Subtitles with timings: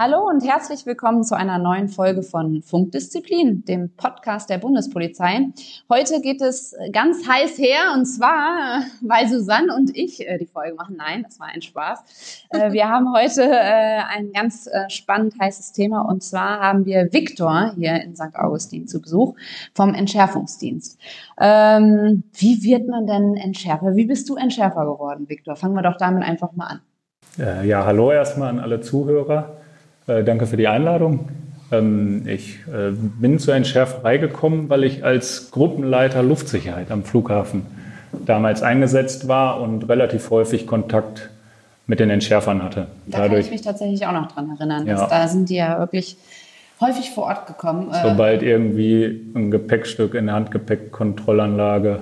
[0.00, 5.48] Hallo und herzlich willkommen zu einer neuen Folge von Funkdisziplin, dem Podcast der Bundespolizei.
[5.88, 10.76] Heute geht es ganz heiß her und zwar, weil Susanne und ich äh, die Folge
[10.76, 10.94] machen.
[10.96, 12.44] Nein, das war ein Spaß.
[12.50, 17.72] Äh, wir haben heute äh, ein ganz spannend heißes Thema und zwar haben wir Viktor
[17.74, 18.36] hier in St.
[18.36, 19.34] Augustin zu Besuch
[19.74, 20.96] vom Entschärfungsdienst.
[21.40, 23.96] Ähm, wie wird man denn Entschärfer?
[23.96, 25.56] Wie bist du Entschärfer geworden, Viktor?
[25.56, 27.64] Fangen wir doch damit einfach mal an.
[27.64, 29.57] Ja, hallo erstmal an alle Zuhörer.
[30.08, 31.28] Äh, danke für die Einladung.
[31.70, 37.66] Ähm, ich äh, bin zur Entschärferei gekommen, weil ich als Gruppenleiter Luftsicherheit am Flughafen
[38.24, 41.28] damals eingesetzt war und relativ häufig Kontakt
[41.86, 42.86] mit den Entschärfern hatte.
[43.06, 44.86] Da Dadurch, kann ich mich tatsächlich auch noch dran erinnern.
[44.86, 45.06] Ja.
[45.06, 46.16] da sind die ja wirklich
[46.80, 47.90] häufig vor Ort gekommen.
[47.92, 52.00] Äh, Sobald irgendwie ein Gepäckstück in der Handgepäckkontrollanlage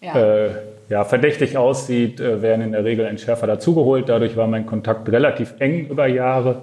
[0.00, 0.16] ja.
[0.16, 0.50] Äh,
[0.88, 4.08] ja, verdächtig aussieht, werden in der Regel Entschärfer dazugeholt.
[4.08, 6.62] Dadurch war mein Kontakt relativ eng über Jahre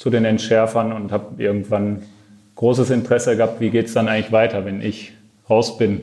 [0.00, 2.06] zu den Entschärfern und habe irgendwann
[2.54, 5.12] großes Interesse gehabt, wie geht es dann eigentlich weiter, wenn ich
[5.50, 6.02] raus bin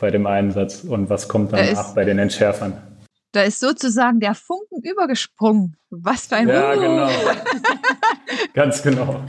[0.00, 2.72] bei dem Einsatz und was kommt danach da bei den Entschärfern.
[3.30, 5.76] Da ist sozusagen der Funken übergesprungen.
[5.90, 6.80] Was für ein Ja, uh.
[6.80, 7.08] genau.
[8.54, 9.24] Ganz genau.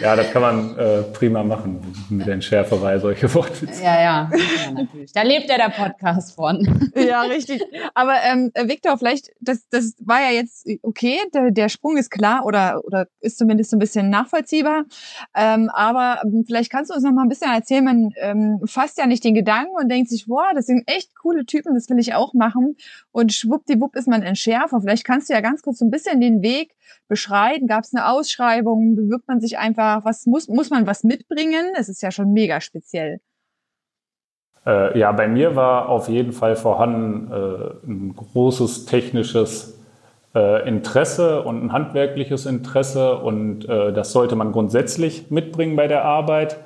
[0.00, 3.82] Ja, das kann man äh, prima machen mit der Entschärferei, solche Wortwitze.
[3.82, 5.12] Ja, ja, ja, natürlich.
[5.12, 6.90] Da lebt ja der Podcast von.
[7.00, 7.62] Ja, richtig.
[7.94, 12.44] Aber ähm, Victor, vielleicht, das, das war ja jetzt okay, der, der Sprung ist klar
[12.44, 14.84] oder, oder ist zumindest so ein bisschen nachvollziehbar.
[15.34, 18.98] Ähm, aber ähm, vielleicht kannst du uns noch mal ein bisschen erzählen, man ähm, fasst
[18.98, 21.98] ja nicht den Gedanken und denkt sich, boah, das sind echt coole Typen, das will
[21.98, 22.76] ich auch machen.
[23.12, 24.80] Und schwuppdiwupp ist man Entschärfer.
[24.80, 26.74] Vielleicht kannst du ja ganz kurz so ein bisschen den Weg
[27.08, 27.66] beschreiten?
[27.66, 28.96] Gab es eine Ausschreibung?
[28.96, 30.04] Bewirbt man sich einfach?
[30.04, 31.72] Was muss, muss man was mitbringen?
[31.76, 33.20] Es ist ja schon mega speziell.
[34.66, 39.80] Äh, ja, bei mir war auf jeden Fall vorhanden äh, ein großes technisches
[40.34, 46.04] äh, Interesse und ein handwerkliches Interesse und äh, das sollte man grundsätzlich mitbringen bei der
[46.04, 46.58] Arbeit.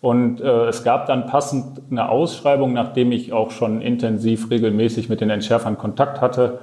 [0.00, 5.20] Und äh, es gab dann passend eine Ausschreibung, nachdem ich auch schon intensiv regelmäßig mit
[5.20, 6.60] den Entschärfern Kontakt hatte,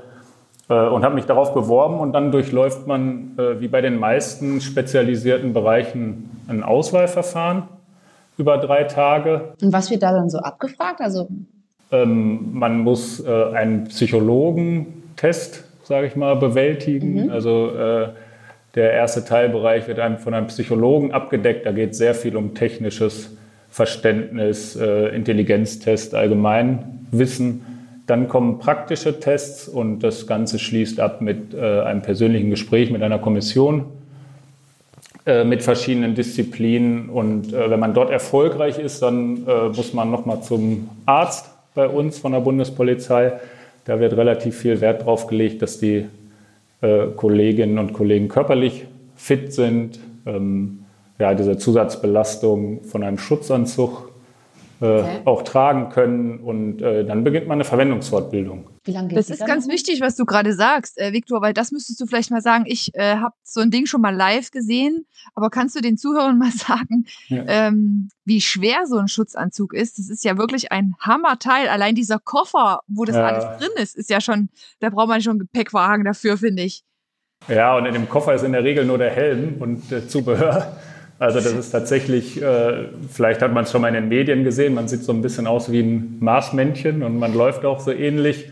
[0.68, 5.54] und habe mich darauf beworben und dann durchläuft man äh, wie bei den meisten spezialisierten
[5.54, 7.64] Bereichen ein Auswahlverfahren
[8.38, 9.54] über drei Tage.
[9.62, 11.02] Und was wird da dann so abgefragt?
[11.02, 11.28] Also
[11.92, 17.26] ähm, man muss äh, einen Psychologentest, sage ich mal, bewältigen.
[17.26, 17.30] Mhm.
[17.30, 18.08] Also äh,
[18.76, 21.66] der erste Teilbereich wird einem von einem Psychologen abgedeckt.
[21.66, 23.38] Da geht sehr viel um technisches
[23.70, 27.73] Verständnis, äh, Intelligenztest, Allgemeinwissen.
[28.06, 33.02] Dann kommen praktische Tests und das Ganze schließt ab mit äh, einem persönlichen Gespräch mit
[33.02, 33.86] einer Kommission
[35.26, 37.08] äh, mit verschiedenen Disziplinen.
[37.10, 41.88] Und äh, wenn man dort erfolgreich ist, dann äh, muss man nochmal zum Arzt bei
[41.88, 43.34] uns von der Bundespolizei.
[43.86, 46.08] Da wird relativ viel Wert drauf gelegt, dass die
[46.82, 48.86] äh, Kolleginnen und Kollegen körperlich
[49.16, 49.98] fit sind.
[50.26, 50.80] Ähm,
[51.20, 54.10] ja, diese Zusatzbelastung von einem Schutzanzug
[54.84, 55.22] okay.
[55.26, 56.40] auch tragen können.
[56.40, 58.70] Und äh, dann beginnt man eine Verwendungsfortbildung.
[58.84, 61.72] Wie lange geht das ist ganz wichtig, was du gerade sagst, äh, Viktor, weil das
[61.72, 62.66] müsstest du vielleicht mal sagen.
[62.68, 65.06] Ich äh, habe so ein Ding schon mal live gesehen,
[65.36, 67.44] aber kannst du den Zuhörern mal sagen, ja.
[67.48, 70.00] ähm, wie schwer so ein Schutzanzug ist?
[70.00, 71.68] Das ist ja wirklich ein Hammerteil.
[71.68, 73.26] Allein dieser Koffer, wo das ja.
[73.26, 76.84] alles drin ist, ist ja schon, da braucht man schon einen Gepäckwagen dafür, finde ich.
[77.48, 80.78] Ja, und in dem Koffer ist in der Regel nur der Helm und äh, Zubehör.
[81.20, 84.74] Also das ist tatsächlich, äh, vielleicht hat man es schon mal in den Medien gesehen,
[84.74, 88.52] man sieht so ein bisschen aus wie ein Marsmännchen und man läuft auch so ähnlich.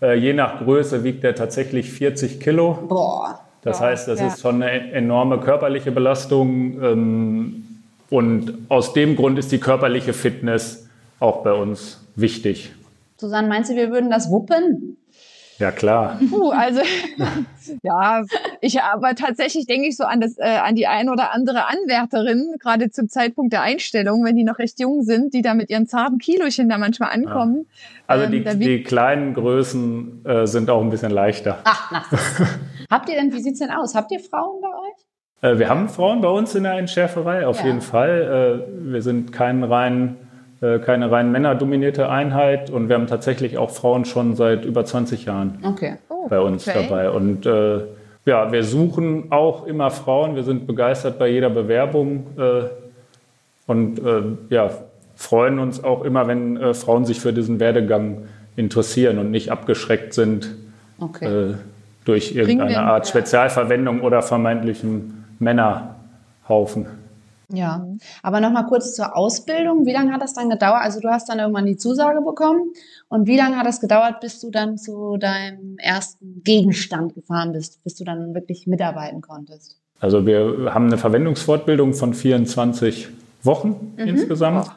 [0.00, 2.78] Äh, je nach Größe wiegt er tatsächlich 40 Kilo.
[2.88, 3.40] Boah.
[3.62, 4.28] Das heißt, das ja.
[4.28, 6.82] ist schon eine enorme körperliche Belastung.
[6.82, 7.64] Ähm,
[8.10, 10.88] und aus dem Grund ist die körperliche Fitness
[11.20, 12.72] auch bei uns wichtig.
[13.16, 14.96] Susanne, meinst du, wir würden das wuppen?
[15.58, 16.20] Ja, klar.
[16.30, 16.80] Puh, also
[17.82, 18.22] ja,
[18.60, 22.54] ich aber tatsächlich denke ich so an das, äh, an die ein oder andere Anwärterin,
[22.60, 25.86] gerade zum Zeitpunkt der Einstellung, wenn die noch recht jung sind, die da mit ihren
[25.86, 27.66] zarten Kilochen da manchmal ankommen.
[27.66, 27.74] Ja.
[28.06, 31.58] Also ähm, die, die kleinen Größen äh, sind auch ein bisschen leichter.
[31.64, 32.04] Ach, na.
[32.90, 33.96] Habt ihr denn, wie sieht's denn aus?
[33.96, 35.54] Habt ihr Frauen bei euch?
[35.54, 37.66] Äh, wir haben Frauen bei uns in der Entschärferei, auf ja.
[37.66, 38.64] jeden Fall.
[38.68, 40.27] Äh, wir sind kein rein
[40.60, 45.24] äh, keine rein männerdominierte Einheit und wir haben tatsächlich auch Frauen schon seit über 20
[45.24, 45.96] Jahren okay.
[46.08, 46.82] oh, bei uns okay.
[46.82, 47.10] dabei.
[47.10, 47.80] Und äh,
[48.24, 50.36] ja, wir suchen auch immer Frauen.
[50.36, 52.62] Wir sind begeistert bei jeder Bewerbung äh,
[53.66, 54.70] und äh, ja,
[55.16, 60.14] freuen uns auch immer, wenn äh, Frauen sich für diesen Werdegang interessieren und nicht abgeschreckt
[60.14, 60.48] sind,
[61.00, 61.54] Okay.
[62.04, 66.86] Durch irgendeine Art Spezialverwendung oder vermeintlichem Männerhaufen.
[67.50, 67.86] Ja,
[68.22, 69.86] aber nochmal kurz zur Ausbildung.
[69.86, 70.82] Wie lange hat das dann gedauert?
[70.82, 72.72] Also du hast dann irgendwann die Zusage bekommen
[73.08, 77.82] und wie lange hat es gedauert, bis du dann zu deinem ersten Gegenstand gefahren bist,
[77.84, 79.80] bis du dann wirklich mitarbeiten konntest?
[79.98, 83.08] Also wir haben eine Verwendungsfortbildung von 24
[83.42, 84.08] Wochen mhm.
[84.08, 84.70] insgesamt.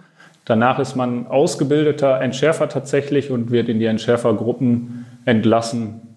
[0.45, 6.15] Danach ist man ausgebildeter Entschärfer tatsächlich und wird in die Entschärfergruppen entlassen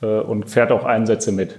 [0.00, 1.58] äh, und fährt auch Einsätze mit.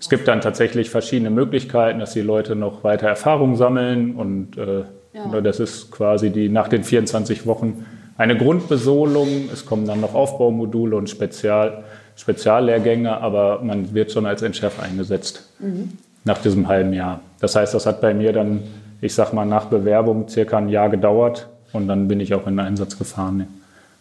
[0.00, 4.84] Es gibt dann tatsächlich verschiedene Möglichkeiten, dass die Leute noch weiter Erfahrung sammeln und äh,
[5.12, 5.40] ja.
[5.40, 7.84] das ist quasi die nach den 24 Wochen
[8.16, 9.48] eine Grundbesolung.
[9.52, 11.84] Es kommen dann noch Aufbaumodule und Spezial,
[12.16, 15.92] Speziallehrgänge, aber man wird schon als Entschärfer eingesetzt mhm.
[16.24, 17.20] nach diesem halben Jahr.
[17.40, 18.62] Das heißt, das hat bei mir dann,
[19.00, 22.54] ich sag mal, nach Bewerbung circa ein Jahr gedauert und dann bin ich auch in
[22.54, 23.46] den Einsatz gefahren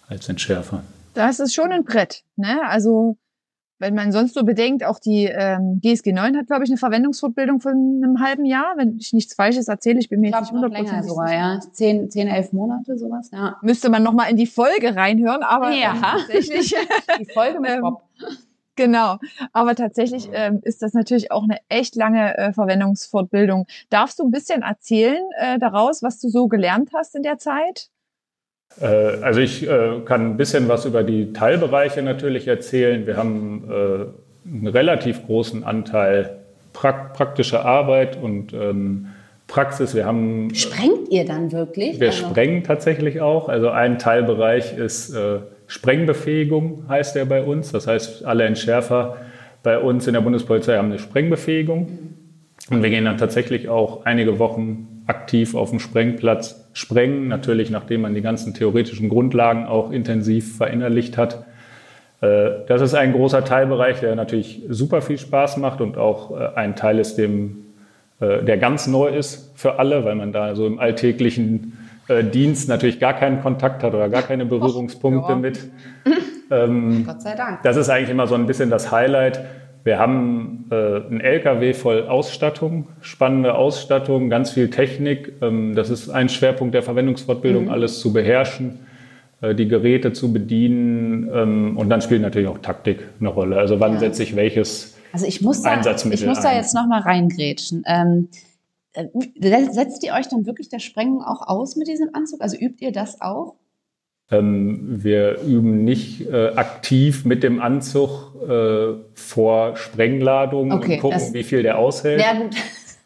[0.09, 0.81] als Entschärfer.
[1.13, 2.59] Das ist schon ein Brett, ne?
[2.67, 3.17] Also
[3.79, 7.61] wenn man sonst so bedenkt, auch die ähm, GSG 9 hat, glaube ich, eine Verwendungsfortbildung
[7.61, 8.73] von einem halben Jahr.
[8.77, 11.59] Wenn ich nichts Falsches erzähle, ich bin mir ich nicht hundertprozentig sogar, ja.
[11.71, 13.57] Zehn, zehn, elf Monate, sowas, ja.
[13.61, 15.93] Müsste man nochmal in die Folge reinhören, aber ja.
[15.93, 16.75] Ähm, tatsächlich.
[17.19, 18.03] die Folge mit Bob.
[18.77, 19.17] Genau,
[19.53, 23.65] aber tatsächlich ähm, ist das natürlich auch eine echt lange äh, Verwendungsfortbildung.
[23.89, 27.89] Darfst du ein bisschen erzählen äh, daraus, was du so gelernt hast in der Zeit?
[28.79, 33.05] Äh, also ich äh, kann ein bisschen was über die Teilbereiche natürlich erzählen.
[33.05, 36.37] Wir haben äh, einen relativ großen Anteil
[36.73, 39.07] praktischer Arbeit und ähm,
[39.47, 39.95] Praxis.
[39.95, 41.99] Wir haben sprengt ihr dann wirklich?
[41.99, 42.27] Wir also.
[42.27, 43.49] sprengen tatsächlich auch.
[43.49, 45.17] Also ein Teilbereich ist
[45.67, 47.71] Sprengbefähigung, heißt der bei uns.
[47.71, 49.17] Das heißt, alle Entschärfer
[49.63, 51.79] bei uns in der Bundespolizei haben eine Sprengbefähigung.
[51.79, 52.75] Mhm.
[52.75, 58.01] Und wir gehen dann tatsächlich auch einige Wochen aktiv auf dem Sprengplatz sprengen, natürlich nachdem
[58.01, 61.43] man die ganzen theoretischen Grundlagen auch intensiv verinnerlicht hat.
[62.21, 66.49] Äh, das ist ein großer Teilbereich, der natürlich super viel Spaß macht und auch äh,
[66.55, 67.65] ein Teil ist, dem,
[68.19, 71.73] äh, der ganz neu ist für alle, weil man da so im alltäglichen
[72.31, 75.59] Dienst natürlich gar keinen Kontakt hat oder gar keine Berührungspunkte Och, mit.
[76.49, 77.63] Ähm, Gott sei Dank.
[77.63, 79.43] Das ist eigentlich immer so ein bisschen das Highlight.
[79.83, 85.33] Wir haben äh, einen LKW voll Ausstattung, spannende Ausstattung, ganz viel Technik.
[85.41, 87.71] Ähm, das ist ein Schwerpunkt der Verwendungsfortbildung, mhm.
[87.71, 88.79] alles zu beherrschen,
[89.41, 91.29] äh, die Geräte zu bedienen.
[91.33, 93.57] Ähm, und dann spielt natürlich auch Taktik eine Rolle.
[93.57, 93.99] Also wann ja.
[93.99, 97.83] setze ich welches also ich muss da, Einsatzmittel Ich muss da jetzt nochmal reingrätschen.
[97.85, 98.29] Ähm,
[98.93, 99.05] äh,
[99.71, 102.41] setzt ihr euch dann wirklich der Sprengung auch aus mit diesem Anzug?
[102.41, 103.55] Also übt ihr das auch?
[104.29, 111.33] Ähm, wir üben nicht äh, aktiv mit dem Anzug äh, vor Sprengladungen okay, und gucken,
[111.33, 112.21] wie viel der aushält.
[112.21, 112.55] Ja, gut.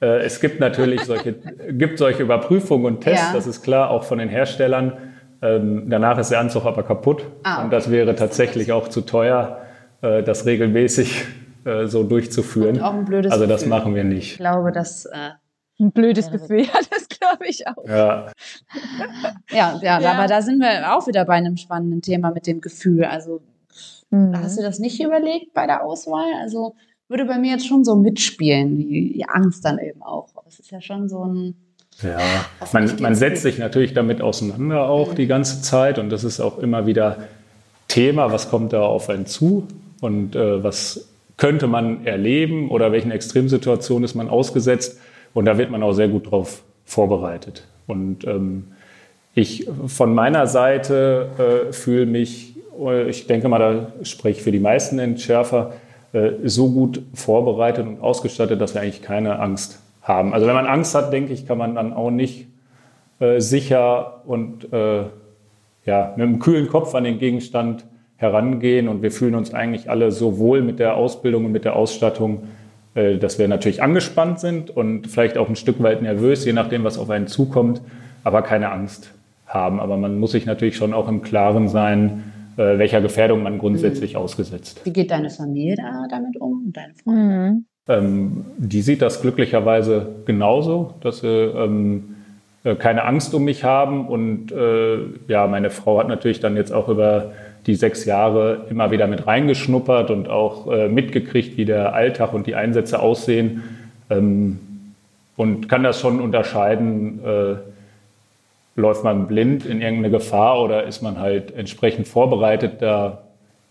[0.03, 1.33] Äh, es gibt natürlich solche,
[1.73, 3.33] gibt solche Überprüfungen und Tests, ja.
[3.35, 4.93] das ist klar, auch von den Herstellern.
[5.43, 7.63] Ähm, danach ist der Anzug aber kaputt ah, okay.
[7.65, 9.61] und das wäre tatsächlich auch zu teuer,
[10.01, 11.25] äh, das regelmäßig
[11.65, 12.77] äh, so durchzuführen.
[12.77, 13.69] Und auch ein blödes also das Gefühl.
[13.69, 14.31] machen wir nicht.
[14.31, 15.07] Ich glaube, das
[15.81, 17.85] ein blödes Gefühl, ja, das glaube ich auch.
[17.87, 18.31] Ja.
[19.51, 19.79] ja.
[19.81, 23.05] ja, ja, aber da sind wir auch wieder bei einem spannenden Thema mit dem Gefühl.
[23.05, 23.41] Also
[24.09, 24.37] mhm.
[24.37, 26.27] hast du das nicht überlegt bei der Auswahl?
[26.41, 26.75] Also
[27.07, 30.29] würde bei mir jetzt schon so mitspielen, die, die Angst dann eben auch.
[30.47, 31.55] Es ist ja schon so ein
[32.01, 32.17] ja,
[32.73, 35.15] man, man setzt sich natürlich damit auseinander auch mhm.
[35.15, 37.27] die ganze Zeit und das ist auch immer wieder
[37.89, 39.67] Thema, was kommt da auf einen zu
[39.99, 44.99] und äh, was könnte man erleben oder welchen Extremsituationen ist man ausgesetzt.
[45.33, 47.67] Und da wird man auch sehr gut drauf vorbereitet.
[47.87, 48.67] Und ähm,
[49.33, 51.29] ich von meiner Seite
[51.69, 55.73] äh, fühle mich, äh, ich denke mal, da spreche ich für die meisten Entschärfer,
[56.11, 60.33] äh, so gut vorbereitet und ausgestattet, dass wir eigentlich keine Angst haben.
[60.33, 62.47] Also wenn man Angst hat, denke ich, kann man dann auch nicht
[63.19, 65.03] äh, sicher und äh,
[65.85, 67.85] ja, mit einem kühlen Kopf an den Gegenstand
[68.17, 68.89] herangehen.
[68.89, 72.49] Und wir fühlen uns eigentlich alle so wohl mit der Ausbildung und mit der Ausstattung,
[72.95, 76.83] äh, dass wir natürlich angespannt sind und vielleicht auch ein Stück weit nervös, je nachdem,
[76.83, 77.81] was auf einen zukommt,
[78.23, 79.11] aber keine Angst
[79.45, 79.79] haben.
[79.79, 84.13] Aber man muss sich natürlich schon auch im Klaren sein, äh, welcher Gefährdung man grundsätzlich
[84.13, 84.19] mhm.
[84.19, 84.81] ausgesetzt.
[84.83, 87.21] Wie geht deine Familie da damit um deine Freunde?
[87.21, 87.65] Mhm.
[87.87, 92.15] Ähm, die sieht das glücklicherweise genauso, dass sie ähm,
[92.63, 94.07] äh, keine Angst um mich haben.
[94.07, 97.31] Und äh, ja, meine Frau hat natürlich dann jetzt auch über
[97.67, 102.47] die sechs Jahre immer wieder mit reingeschnuppert und auch äh, mitgekriegt, wie der Alltag und
[102.47, 103.63] die Einsätze aussehen.
[104.09, 104.59] Ähm,
[105.37, 107.55] und kann das schon unterscheiden, äh,
[108.75, 113.23] läuft man blind in irgendeine Gefahr oder ist man halt entsprechend vorbereitet, da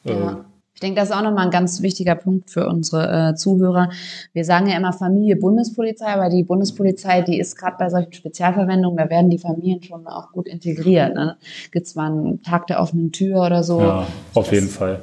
[0.04, 0.44] äh, ja.
[0.80, 3.90] Ich denke, das ist auch nochmal ein ganz wichtiger Punkt für unsere äh, Zuhörer.
[4.32, 8.96] Wir sagen ja immer Familie Bundespolizei, aber die Bundespolizei, die ist gerade bei solchen Spezialverwendungen,
[8.96, 11.14] da werden die Familien schon auch gut integriert.
[11.14, 11.37] Ne?
[11.70, 13.78] Gibt es mal einen Tag der offenen Tür oder so?
[13.78, 15.02] Ja, auf das jeden Fall.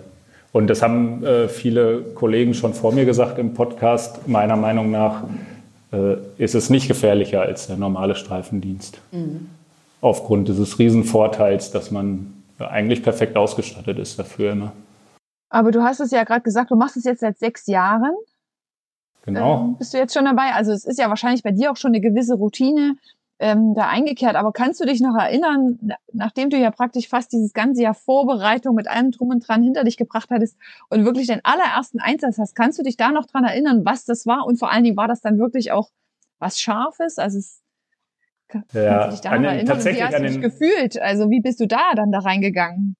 [0.51, 4.27] Und das haben äh, viele Kollegen schon vor mir gesagt im Podcast.
[4.27, 5.25] Meiner Meinung nach
[5.93, 8.97] äh, ist es nicht gefährlicher als der normale Streifendienst.
[9.11, 9.49] Mhm.
[10.01, 14.71] Aufgrund dieses Riesenvorteils, dass man eigentlich perfekt ausgestattet ist dafür immer.
[15.49, 18.13] Aber du hast es ja gerade gesagt, du machst es jetzt seit sechs Jahren.
[19.23, 19.59] Genau.
[19.59, 20.53] Ähm, bist du jetzt schon dabei?
[20.53, 22.95] Also es ist ja wahrscheinlich bei dir auch schon eine gewisse Routine
[23.39, 24.35] ähm, da eingekehrt.
[24.35, 25.79] Aber kannst du dich noch erinnern,
[26.11, 29.83] nachdem du ja praktisch fast dieses ganze Jahr Vorbereitung mit allem drum und dran hinter
[29.83, 30.57] dich gebracht hattest
[30.89, 34.25] und wirklich den allerersten Einsatz hast, kannst du dich da noch dran erinnern, was das
[34.25, 34.45] war?
[34.45, 35.89] Und vor allen Dingen war das dann wirklich auch
[36.39, 37.17] was Scharfes?
[37.17, 37.61] Also es,
[38.73, 39.65] ja, noch erinnern?
[39.65, 41.01] Tatsächlich wie hast du dich gefühlt?
[41.01, 42.95] Also wie bist du da dann da reingegangen?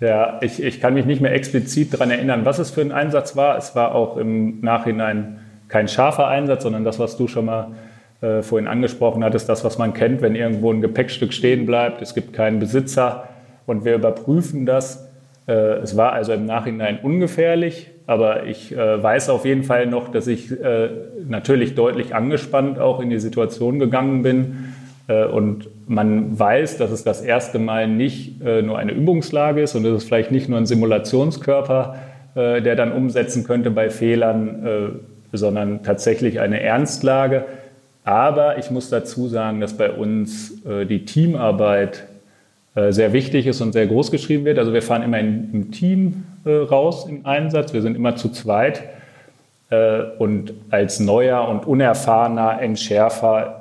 [0.00, 3.34] Ja, ich, ich kann mich nicht mehr explizit daran erinnern, was es für ein Einsatz
[3.34, 3.58] war.
[3.58, 7.72] Es war auch im Nachhinein kein scharfer Einsatz, sondern das, was du schon mal
[8.20, 12.14] äh, vorhin angesprochen hattest, das, was man kennt, wenn irgendwo ein Gepäckstück stehen bleibt, es
[12.14, 13.28] gibt keinen Besitzer
[13.66, 15.08] und wir überprüfen das.
[15.48, 20.08] Äh, es war also im Nachhinein ungefährlich, aber ich äh, weiß auf jeden Fall noch,
[20.08, 20.90] dass ich äh,
[21.28, 24.74] natürlich deutlich angespannt auch in die Situation gegangen bin
[25.08, 29.74] äh, und man weiß, dass es das erste Mal nicht äh, nur eine Übungslage ist
[29.74, 31.96] und es ist vielleicht nicht nur ein Simulationskörper,
[32.34, 35.00] äh, der dann umsetzen könnte bei Fehlern,
[35.32, 37.44] sondern tatsächlich eine Ernstlage.
[38.04, 42.04] Aber ich muss dazu sagen, dass bei uns die Teamarbeit
[42.74, 44.58] sehr wichtig ist und sehr groß geschrieben wird.
[44.58, 47.74] Also wir fahren immer im Team raus im Einsatz.
[47.74, 48.84] Wir sind immer zu zweit.
[50.18, 53.60] Und als neuer und unerfahrener Entschärfer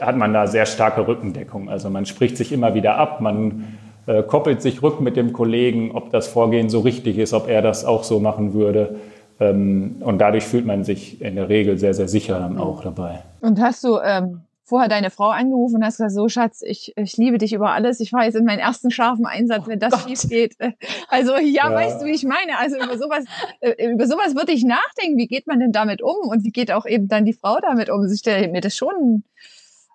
[0.00, 1.68] hat man da sehr starke Rückendeckung.
[1.68, 5.92] Also man spricht sich immer wieder ab, man äh, koppelt sich rück mit dem Kollegen,
[5.92, 8.96] ob das Vorgehen so richtig ist, ob er das auch so machen würde.
[9.40, 13.22] Ähm, und dadurch fühlt man sich in der Regel sehr, sehr sicher dann auch dabei.
[13.40, 17.16] Und hast du ähm, vorher deine Frau angerufen und hast gesagt, so Schatz, ich, ich
[17.16, 18.00] liebe dich über alles.
[18.00, 20.56] Ich fahre jetzt in meinen ersten scharfen Einsatz, wenn das oh schief geht.
[21.08, 22.58] Also ja, ja, weißt du, wie ich meine?
[22.58, 23.24] Also über sowas,
[23.60, 25.18] äh, über sowas würde ich nachdenken.
[25.18, 26.16] Wie geht man denn damit um?
[26.28, 28.04] Und wie geht auch eben dann die Frau damit um?
[28.10, 29.22] Ich stelle mir das schon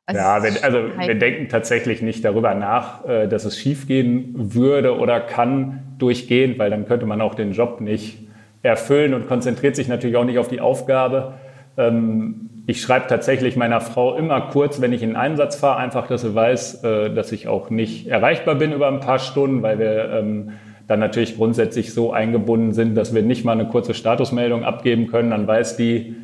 [0.05, 4.97] also ja, wir, also wir denken tatsächlich nicht darüber nach, äh, dass es schiefgehen würde
[4.97, 8.17] oder kann durchgehend, weil dann könnte man auch den Job nicht
[8.63, 11.35] erfüllen und konzentriert sich natürlich auch nicht auf die Aufgabe.
[11.77, 16.07] Ähm, ich schreibe tatsächlich meiner Frau immer kurz, wenn ich in den Einsatz fahre, einfach,
[16.07, 19.79] dass sie weiß, äh, dass ich auch nicht erreichbar bin über ein paar Stunden, weil
[19.79, 20.51] wir ähm,
[20.87, 25.31] dann natürlich grundsätzlich so eingebunden sind, dass wir nicht mal eine kurze Statusmeldung abgeben können.
[25.31, 26.15] Dann weiß die,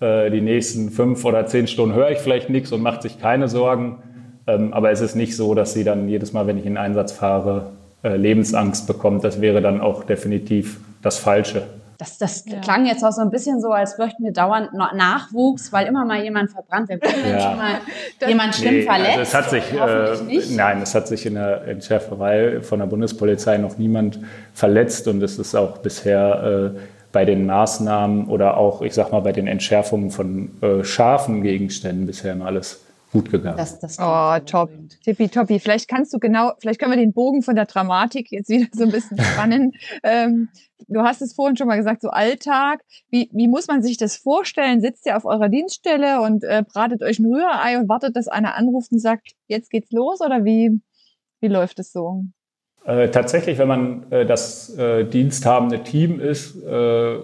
[0.00, 3.48] äh, die nächsten fünf oder zehn Stunden höre ich vielleicht nichts und macht sich keine
[3.48, 4.02] Sorgen.
[4.46, 7.12] Ähm, aber es ist nicht so, dass sie dann jedes Mal, wenn ich in Einsatz
[7.12, 9.24] fahre, äh, Lebensangst bekommt.
[9.24, 11.62] Das wäre dann auch definitiv das Falsche.
[11.98, 12.58] Das, das ja.
[12.60, 16.22] klang jetzt auch so ein bisschen so, als bräuchten wir dauernd Nachwuchs, weil immer mal
[16.22, 17.04] jemand verbrannt wird.
[17.04, 17.40] Ja.
[17.40, 17.80] Schon mal
[18.26, 19.18] jemand schlimm nee, verletzt.
[19.18, 23.58] Also es hat sich, äh, nein, es hat sich in der Entschärferei von der Bundespolizei
[23.58, 24.18] noch niemand
[24.54, 26.78] verletzt und es ist auch bisher äh,
[27.12, 32.06] bei den Maßnahmen oder auch, ich sag mal, bei den Entschärfungen von äh, scharfen Gegenständen
[32.06, 33.56] bisher immer alles gut gegangen.
[33.56, 34.70] Das, das oh, top.
[35.04, 35.58] Tippitoppi.
[35.58, 38.84] Vielleicht kannst du genau, vielleicht können wir den Bogen von der Dramatik jetzt wieder so
[38.84, 39.72] ein bisschen spannen.
[40.04, 40.48] ähm,
[40.88, 42.82] du hast es vorhin schon mal gesagt, so Alltag.
[43.10, 44.80] Wie, wie muss man sich das vorstellen?
[44.80, 48.54] Sitzt ihr auf eurer Dienststelle und äh, bratet euch ein Rührei und wartet, dass einer
[48.54, 50.80] anruft und sagt, jetzt geht's los oder wie,
[51.40, 52.24] wie läuft es so?
[52.84, 57.16] Äh, tatsächlich, wenn man äh, das äh, diensthabende Team ist, äh,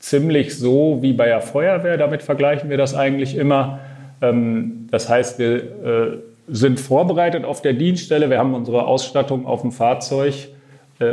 [0.00, 1.96] ziemlich so wie bei der Feuerwehr.
[1.96, 3.80] Damit vergleichen wir das eigentlich immer.
[4.20, 8.30] Ähm, das heißt, wir äh, sind vorbereitet auf der Dienststelle.
[8.30, 10.48] Wir haben unsere Ausstattung auf dem Fahrzeug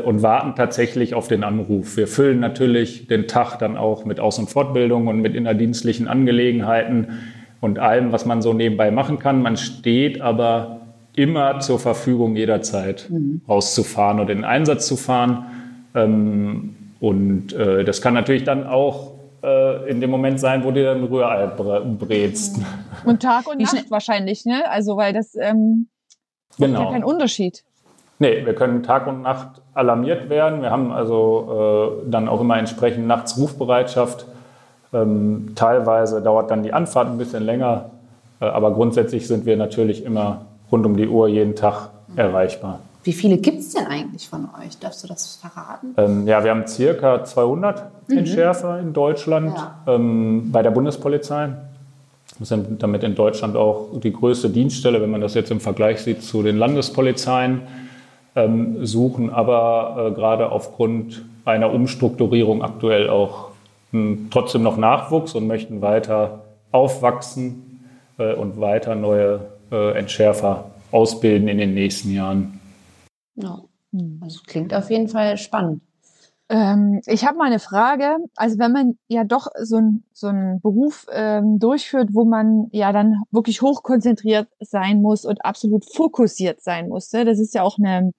[0.06, 1.96] und warten tatsächlich auf den Anruf.
[1.96, 7.20] Wir füllen natürlich den Tag dann auch mit Aus- und Fortbildung und mit innerdienstlichen Angelegenheiten
[7.62, 9.44] und allem, was man so nebenbei machen kann.
[9.44, 10.85] Man steht aber
[11.15, 13.41] immer zur Verfügung, jederzeit mhm.
[13.48, 15.45] rauszufahren oder in den Einsatz zu fahren.
[15.93, 20.84] Ähm, und äh, das kann natürlich dann auch äh, in dem Moment sein, wo du
[20.84, 22.57] dann Rührei brätst.
[22.57, 22.65] Mhm.
[23.05, 24.69] Und Tag und Nacht wahrscheinlich, ne?
[24.69, 25.88] Also, weil das ähm,
[26.57, 26.86] genau.
[26.86, 27.63] ja keinen Unterschied.
[28.17, 30.62] Nee, wir können Tag und Nacht alarmiert werden.
[30.62, 34.25] Wir haben also äh, dann auch immer entsprechend nachts Rufbereitschaft.
[34.93, 37.91] Ähm, teilweise dauert dann die Anfahrt ein bisschen länger,
[38.39, 40.45] äh, aber grundsätzlich sind wir natürlich immer
[40.75, 42.79] rund um die Uhr jeden Tag erreichbar.
[43.03, 44.77] Wie viele gibt es denn eigentlich von euch?
[44.79, 45.94] Darfst du das verraten?
[45.96, 48.17] Ähm, ja, wir haben circa 200 mhm.
[48.17, 49.77] Entschärfer in Deutschland ja.
[49.88, 51.50] ähm, bei der Bundespolizei.
[52.38, 56.01] Wir sind damit in Deutschland auch die größte Dienststelle, wenn man das jetzt im Vergleich
[56.01, 57.62] sieht zu den Landespolizeien,
[58.36, 63.51] ähm, suchen aber äh, gerade aufgrund einer Umstrukturierung aktuell auch
[63.91, 66.41] hm, trotzdem noch Nachwuchs und möchten weiter
[66.72, 69.41] aufwachsen äh, und weiter neue
[69.75, 72.60] äh, Entschärfer ausbilden in den nächsten Jahren.
[73.36, 73.62] Ja,
[74.22, 75.82] also klingt auf jeden Fall spannend.
[76.48, 78.17] Ähm, ich habe mal eine Frage.
[78.36, 82.91] Also wenn man ja doch so, ein, so einen Beruf ähm, durchführt, wo man ja
[82.91, 87.25] dann wirklich hochkonzentriert sein muss und absolut fokussiert sein muss, ne?
[87.25, 88.12] das ist ja auch eine,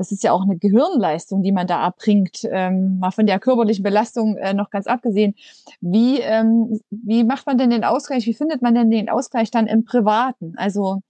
[0.00, 3.82] das ist ja auch eine Gehirnleistung, die man da erbringt, ähm, mal von der körperlichen
[3.82, 5.34] Belastung äh, noch ganz abgesehen.
[5.82, 8.24] Wie, ähm, wie macht man denn den Ausgleich?
[8.24, 10.54] Wie findet man denn den Ausgleich dann im Privaten?
[10.56, 11.02] Also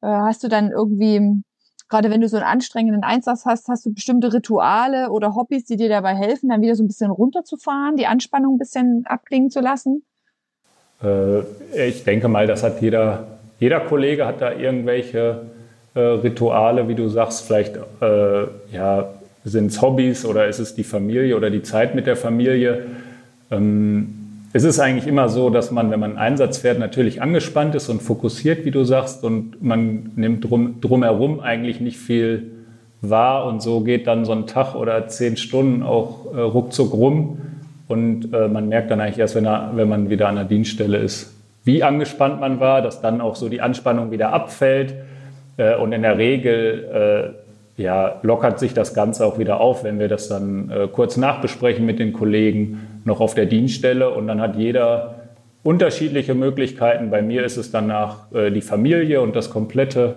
[0.00, 1.42] äh, hast du dann irgendwie
[1.90, 5.76] gerade wenn du so einen anstrengenden Einsatz hast, hast du bestimmte Rituale oder Hobbys, die
[5.76, 9.60] dir dabei helfen, dann wieder so ein bisschen runterzufahren, die Anspannung ein bisschen abklingen zu
[9.60, 10.02] lassen?
[11.02, 11.40] Äh,
[11.88, 15.42] ich denke mal, das hat jeder, jeder Kollege hat da irgendwelche
[15.94, 18.42] äh, Rituale, wie du sagst, vielleicht äh,
[18.72, 19.08] ja,
[19.44, 22.86] sind es Hobbys oder ist es die Familie oder die Zeit mit der Familie.
[23.50, 24.16] Ähm,
[24.52, 28.02] es ist eigentlich immer so, dass man, wenn man Einsatz fährt, natürlich angespannt ist und
[28.02, 32.50] fokussiert, wie du sagst, und man nimmt drum, drumherum eigentlich nicht viel
[33.00, 37.38] wahr und so geht dann so ein Tag oder zehn Stunden auch äh, ruckzuck rum
[37.88, 40.98] und äh, man merkt dann eigentlich erst, wenn, er, wenn man wieder an der Dienststelle
[40.98, 41.32] ist,
[41.64, 44.94] wie angespannt man war, dass dann auch so die Anspannung wieder abfällt
[45.60, 47.34] äh, und in der Regel
[47.76, 51.16] äh, ja, lockert sich das Ganze auch wieder auf, wenn wir das dann äh, kurz
[51.16, 55.16] nachbesprechen mit den Kollegen noch auf der Dienststelle und dann hat jeder
[55.62, 57.10] unterschiedliche Möglichkeiten.
[57.10, 60.16] Bei mir ist es danach äh, die Familie und das komplette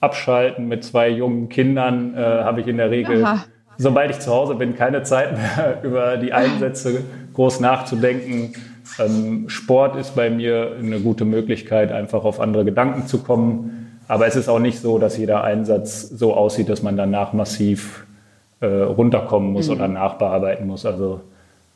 [0.00, 3.44] Abschalten mit zwei jungen Kindern äh, habe ich in der Regel, Aha.
[3.78, 8.52] sobald ich zu Hause bin, keine Zeit mehr über die Einsätze groß nachzudenken.
[8.98, 13.83] Ähm, Sport ist bei mir eine gute Möglichkeit, einfach auf andere Gedanken zu kommen.
[14.08, 18.06] Aber es ist auch nicht so, dass jeder Einsatz so aussieht, dass man danach massiv
[18.60, 19.74] äh, runterkommen muss mhm.
[19.74, 20.84] oder nachbearbeiten muss.
[20.86, 21.20] Also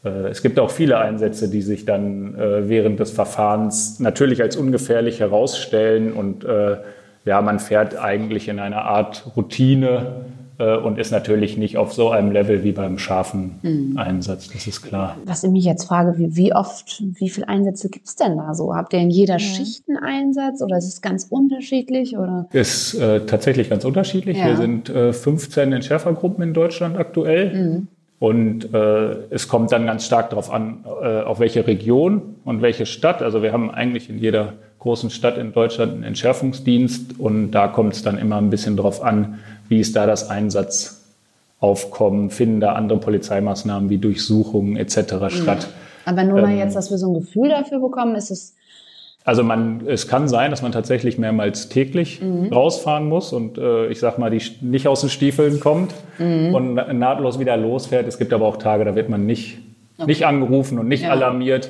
[0.04, 4.56] äh, es gibt auch viele Einsätze, die sich dann äh, während des Verfahrens natürlich als
[4.56, 6.76] ungefährlich herausstellen und äh,
[7.24, 10.24] ja, man fährt eigentlich in einer Art Routine
[10.58, 13.96] und ist natürlich nicht auf so einem Level wie beim scharfen mhm.
[13.96, 15.16] Einsatz, das ist klar.
[15.24, 18.54] Was ich mich jetzt frage, wie, wie oft, wie viele Einsätze gibt es denn da
[18.54, 18.74] so?
[18.74, 19.40] Habt ihr in jeder mhm.
[19.40, 22.18] Schicht einen Einsatz oder ist es ganz unterschiedlich?
[22.18, 22.48] Oder?
[22.52, 24.38] Ist äh, tatsächlich ganz unterschiedlich.
[24.38, 24.46] Ja.
[24.46, 27.54] Wir sind äh, 15 Entschärfergruppen in Deutschland aktuell.
[27.54, 27.88] Mhm.
[28.18, 32.84] Und äh, es kommt dann ganz stark darauf an, äh, auf welche Region und welche
[32.84, 33.22] Stadt.
[33.22, 34.54] Also wir haben eigentlich in jeder
[34.88, 39.02] großen Stadt in Deutschland einen Entschärfungsdienst und da kommt es dann immer ein bisschen darauf
[39.02, 44.96] an, wie ist da das Einsatzaufkommen, finden da andere Polizeimaßnahmen wie Durchsuchungen etc.
[44.96, 45.28] Mhm.
[45.28, 45.68] statt.
[46.06, 48.54] Aber nur mal ähm, jetzt, dass wir so ein Gefühl dafür bekommen, ist es
[49.24, 52.50] also man, es kann sein, dass man tatsächlich mehrmals täglich mhm.
[52.50, 56.54] rausfahren muss und äh, ich sag mal, die nicht aus den Stiefeln kommt mhm.
[56.54, 58.08] und nahtlos wieder losfährt.
[58.08, 59.58] Es gibt aber auch Tage, da wird man nicht,
[59.98, 60.06] okay.
[60.06, 61.10] nicht angerufen und nicht ja.
[61.10, 61.68] alarmiert.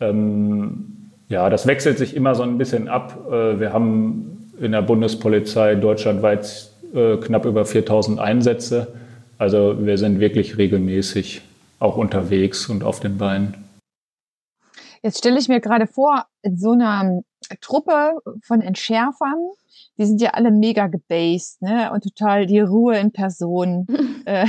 [0.00, 0.93] Ähm,
[1.28, 3.18] ja, das wechselt sich immer so ein bisschen ab.
[3.28, 8.94] Äh, wir haben in der Bundespolizei deutschlandweit äh, knapp über 4000 Einsätze.
[9.38, 11.42] Also wir sind wirklich regelmäßig
[11.80, 13.64] auch unterwegs und auf den Beinen.
[15.02, 17.20] Jetzt stelle ich mir gerade vor, in so einer
[17.60, 19.36] Truppe von Entschärfern,
[19.98, 21.92] die sind ja alle mega gebased, ne?
[21.92, 23.86] Und total die Ruhe in Person.
[24.26, 24.46] Äh,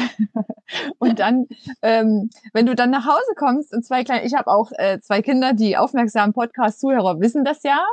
[1.00, 1.48] und dann,
[1.82, 5.22] ähm, wenn du dann nach Hause kommst und zwei kleine, ich habe auch äh, zwei
[5.22, 7.86] Kinder, die aufmerksamen Podcast-Zuhörer wissen das ja.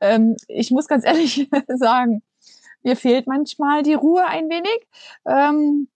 [0.00, 2.22] Ähm, ich muss ganz ehrlich sagen,
[2.84, 4.86] mir fehlt manchmal die Ruhe ein wenig.
[5.26, 5.88] Ähm,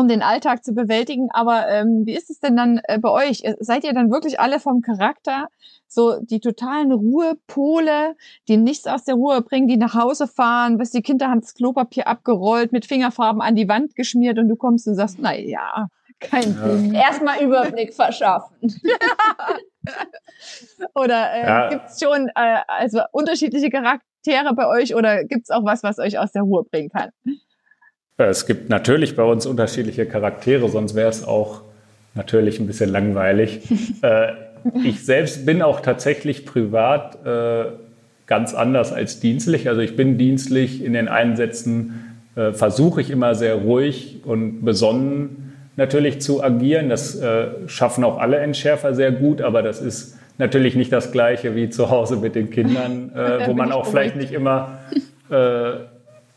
[0.00, 1.28] um den Alltag zu bewältigen.
[1.32, 3.42] Aber ähm, wie ist es denn dann äh, bei euch?
[3.60, 5.48] Seid ihr dann wirklich alle vom Charakter
[5.86, 8.16] so die totalen Ruhepole,
[8.48, 11.54] die nichts aus der Ruhe bringen, die nach Hause fahren, was die Kinder haben das
[11.54, 15.88] Klopapier abgerollt, mit Fingerfarben an die Wand geschmiert und du kommst und sagst, na ja,
[16.18, 16.68] kein ja.
[16.68, 16.94] Ding.
[16.94, 18.56] Erstmal Überblick verschaffen.
[20.94, 21.68] oder äh, ja.
[21.68, 25.98] gibt es schon äh, also unterschiedliche Charaktere bei euch oder gibt es auch was, was
[25.98, 27.10] euch aus der Ruhe bringen kann?
[28.28, 31.62] Es gibt natürlich bei uns unterschiedliche Charaktere, sonst wäre es auch
[32.14, 33.60] natürlich ein bisschen langweilig.
[34.02, 34.32] äh,
[34.84, 37.64] ich selbst bin auch tatsächlich privat äh,
[38.26, 39.68] ganz anders als dienstlich.
[39.68, 45.54] Also ich bin dienstlich in den Einsätzen, äh, versuche ich immer sehr ruhig und besonnen
[45.76, 46.88] natürlich zu agieren.
[46.88, 51.54] Das äh, schaffen auch alle Entschärfer sehr gut, aber das ist natürlich nicht das Gleiche
[51.54, 54.78] wie zu Hause mit den Kindern, äh, wo man auch vielleicht nicht immer
[55.30, 55.72] äh,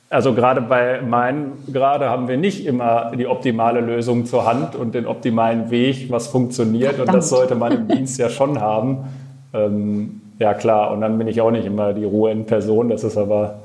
[0.10, 4.94] also gerade bei meinen, gerade haben wir nicht immer die optimale Lösung zur Hand und
[4.94, 6.96] den optimalen Weg, was funktioniert.
[6.96, 7.10] Verdammt.
[7.10, 9.06] Und das sollte man im Dienst ja schon haben.
[9.54, 12.90] Ähm, ja klar, und dann bin ich auch nicht immer die Ruhe in Person.
[12.90, 13.56] Das ist aber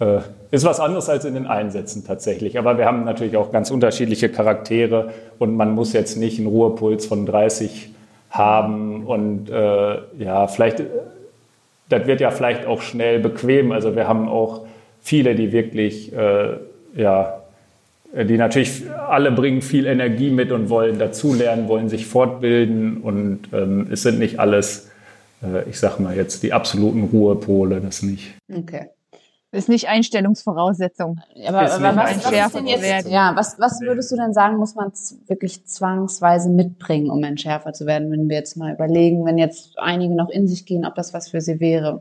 [0.00, 2.58] äh, ist was anderes als in den Einsätzen tatsächlich.
[2.58, 7.06] Aber wir haben natürlich auch ganz unterschiedliche Charaktere und man muss jetzt nicht einen Ruhepuls
[7.06, 7.90] von 30
[8.30, 9.06] haben.
[9.06, 10.82] Und äh, ja, vielleicht,
[11.88, 13.70] das wird ja vielleicht auch schnell bequem.
[13.72, 14.62] Also wir haben auch
[15.00, 16.56] viele, die wirklich äh,
[16.94, 17.40] ja,
[18.12, 23.86] die natürlich alle bringen viel Energie mit und wollen dazulernen, wollen sich fortbilden und ähm,
[23.90, 24.90] es sind nicht alles,
[25.42, 28.34] äh, ich sag mal jetzt, die absoluten Ruhepole, das nicht.
[28.52, 28.88] Okay.
[29.52, 31.20] Ist nicht Einstellungsvoraussetzung.
[31.46, 34.58] Aber, Ist aber was, was, ist denn jetzt, ja, was, was würdest du denn sagen,
[34.58, 34.92] muss man
[35.26, 40.14] wirklich zwangsweise mitbringen, um entschärfer zu werden, wenn wir jetzt mal überlegen, wenn jetzt einige
[40.14, 42.00] noch in sich gehen, ob das was für sie wäre?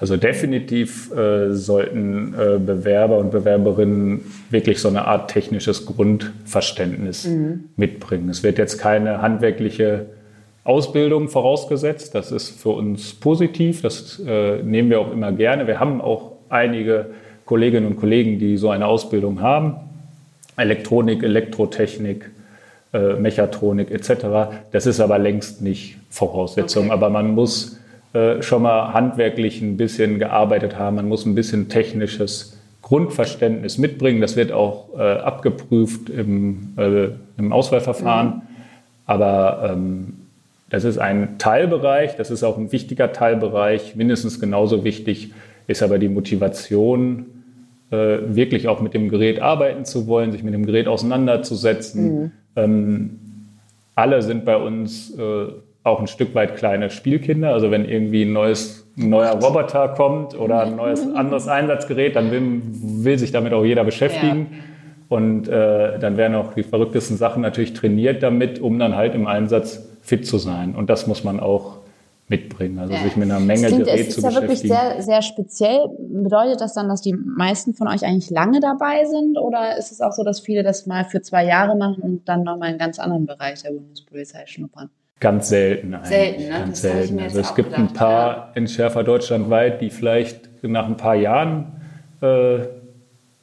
[0.00, 7.28] Also definitiv äh, sollten äh, Bewerber und Bewerberinnen wirklich so eine Art technisches Grundverständnis
[7.76, 8.28] mitbringen.
[8.28, 10.06] Es wird jetzt keine handwerkliche
[10.62, 12.14] Ausbildung vorausgesetzt.
[12.14, 13.82] Das ist für uns positiv.
[13.82, 15.66] Das äh, nehmen wir auch immer gerne.
[15.66, 17.06] Wir haben auch einige
[17.46, 19.76] Kolleginnen und Kollegen, die so eine Ausbildung haben.
[20.58, 22.30] Elektronik, Elektrotechnik,
[22.92, 24.52] äh, Mechatronik etc.
[24.70, 26.84] Das ist aber längst nicht Voraussetzung.
[26.84, 26.92] Okay.
[26.92, 27.77] Aber man muss
[28.12, 30.96] äh, schon mal handwerklich ein bisschen gearbeitet haben.
[30.96, 34.20] Man muss ein bisschen technisches Grundverständnis mitbringen.
[34.20, 38.42] Das wird auch äh, abgeprüft im, äh, im Auswahlverfahren.
[39.06, 40.14] Aber ähm,
[40.70, 43.96] das ist ein Teilbereich, das ist auch ein wichtiger Teilbereich.
[43.96, 45.32] Mindestens genauso wichtig
[45.66, 47.26] ist aber die Motivation,
[47.90, 52.32] äh, wirklich auch mit dem Gerät arbeiten zu wollen, sich mit dem Gerät auseinanderzusetzen.
[52.56, 53.18] Ähm,
[53.94, 55.46] alle sind bei uns äh,
[55.88, 57.52] auch ein Stück weit kleine Spielkinder.
[57.52, 62.30] Also wenn irgendwie ein, neues, ein neuer Roboter kommt oder ein neues anderes Einsatzgerät, dann
[62.30, 64.46] will, will sich damit auch jeder beschäftigen.
[65.08, 69.26] Und äh, dann werden auch die verrücktesten Sachen natürlich trainiert damit, um dann halt im
[69.26, 70.74] Einsatz fit zu sein.
[70.74, 71.78] Und das muss man auch
[72.28, 72.78] mitbringen.
[72.78, 74.74] Also sich mit einer Menge klingt, Gerät zu ist ja wirklich beschäftigen.
[74.74, 75.88] sehr, sehr speziell.
[75.98, 79.38] Bedeutet das dann, dass die meisten von euch eigentlich lange dabei sind?
[79.38, 82.44] Oder ist es auch so, dass viele das mal für zwei Jahre machen und dann
[82.44, 84.90] nochmal in einen ganz anderen Bereich der Bundespolizei schnuppern?
[85.20, 86.08] Ganz selten eigentlich.
[86.08, 86.48] Selten, ne?
[86.50, 87.18] Ganz Das selten.
[87.20, 91.66] Also es gibt ein gedacht, paar Entschärfer deutschlandweit, die vielleicht nach ein paar Jahren
[92.20, 92.58] äh,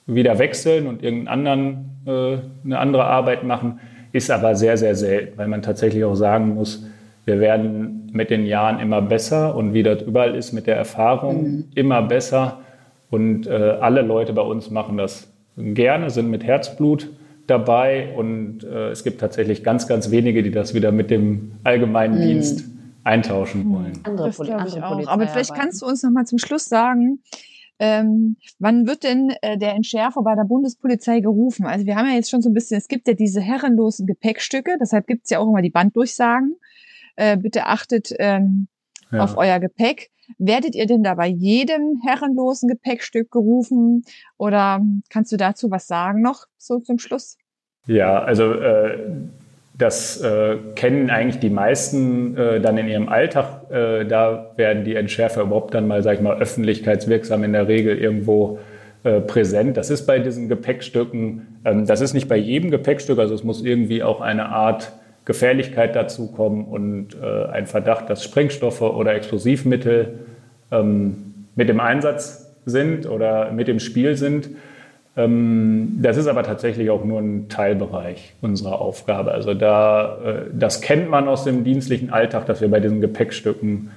[0.05, 3.79] wieder wechseln und irgendeinen anderen, äh, eine andere Arbeit machen,
[4.11, 6.85] ist aber sehr, sehr selten, weil man tatsächlich auch sagen muss,
[7.25, 11.43] wir werden mit den Jahren immer besser und wie das überall ist mit der Erfahrung
[11.43, 11.63] Mhm.
[11.75, 12.59] immer besser.
[13.09, 17.09] Und äh, alle Leute bei uns machen das gerne, sind mit Herzblut
[17.47, 22.19] dabei und äh, es gibt tatsächlich ganz, ganz wenige, die das wieder mit dem allgemeinen
[22.19, 22.65] Dienst
[23.03, 23.99] eintauschen wollen.
[24.03, 25.07] Andere, Das Poli glaube ich andere auch.
[25.07, 27.19] Aber vielleicht kannst du uns noch mal zum Schluss sagen,
[27.77, 31.65] ähm, wann wird denn äh, der Entschärfer bei der Bundespolizei gerufen?
[31.65, 34.77] Also wir haben ja jetzt schon so ein bisschen, es gibt ja diese herrenlosen Gepäckstücke,
[34.79, 36.55] deshalb gibt es ja auch immer die Banddurchsagen.
[37.17, 38.67] Äh, bitte achtet ähm,
[39.11, 39.23] Ja.
[39.23, 40.09] auf euer Gepäck.
[40.37, 44.03] Werdet ihr denn da bei jedem herrenlosen Gepäckstück gerufen?
[44.37, 47.37] Oder kannst du dazu was sagen noch so zum Schluss?
[47.87, 48.97] Ja, also äh,
[49.77, 53.69] das äh, kennen eigentlich die meisten äh, dann in ihrem Alltag.
[53.69, 57.97] Äh, da werden die Entschärfer überhaupt dann mal, sag ich mal, öffentlichkeitswirksam in der Regel
[57.97, 58.59] irgendwo
[59.03, 59.77] äh, präsent.
[59.77, 63.63] Das ist bei diesen Gepäckstücken, ähm, das ist nicht bei jedem Gepäckstück, also es muss
[63.63, 64.93] irgendwie auch eine Art
[65.25, 70.19] Gefährlichkeit dazukommen und äh, ein Verdacht, dass Sprengstoffe oder Explosivmittel
[70.71, 74.49] ähm, mit im Einsatz sind oder mit im Spiel sind.
[75.17, 79.31] Ähm, Das ist aber tatsächlich auch nur ein Teilbereich unserer Aufgabe.
[79.31, 83.91] Also da, äh, das kennt man aus dem dienstlichen Alltag, dass wir bei diesen Gepäckstücken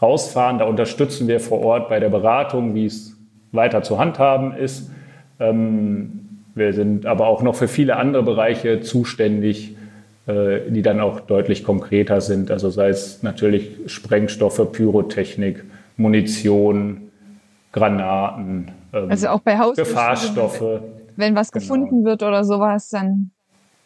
[0.00, 0.58] rausfahren.
[0.58, 3.16] Da unterstützen wir vor Ort bei der Beratung, wie es
[3.52, 4.90] weiter zu handhaben ist.
[5.38, 6.18] Ähm,
[6.54, 9.74] Wir sind aber auch noch für viele andere Bereiche zuständig,
[10.26, 12.50] die dann auch deutlich konkreter sind.
[12.50, 15.64] Also sei es natürlich Sprengstoffe, Pyrotechnik,
[15.96, 17.10] Munition,
[17.72, 20.80] Granaten, ähm, Also auch bei Haus Gefahrstoffe.
[21.16, 21.62] Wenn was Genau.
[21.62, 23.30] gefunden wird oder sowas, dann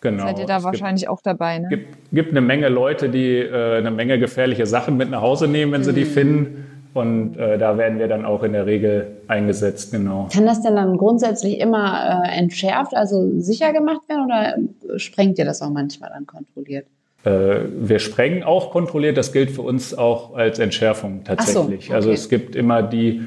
[0.01, 0.25] Genau.
[0.25, 1.59] seid ihr da Es gibt- wahrscheinlich auch dabei.
[1.61, 1.69] Ne?
[1.69, 5.73] gibt, gibt eine Menge Leute, die äh, eine Menge gefährliche Sachen mit nach Hause nehmen,
[5.73, 6.67] wenn sie die finden.
[6.95, 10.29] Und äh, da werden wir dann auch in der Regel eingesetzt, genau.
[10.33, 14.61] Kann das denn dann grundsätzlich immer äh, entschärft, also sicher gemacht werden oder äh,
[14.99, 16.87] sprengt ihr das auch manchmal dann kontrolliert?
[17.25, 19.17] Äh, wir sprengen auch kontrolliert.
[19.17, 21.87] Das gilt für uns auch als Entschärfung tatsächlich.
[21.87, 21.95] okay.
[21.95, 23.23] Also es gibt immer die,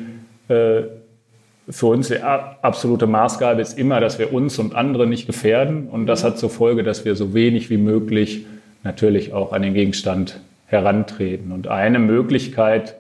[0.48, 0.84] äh,
[1.70, 5.88] für uns die absolute Maßgabe ist immer, dass wir uns und andere nicht gefährden.
[5.88, 8.46] Und das hat zur Folge, dass wir so wenig wie möglich
[8.84, 11.52] natürlich auch an den Gegenstand herantreten.
[11.52, 12.96] Und eine Möglichkeit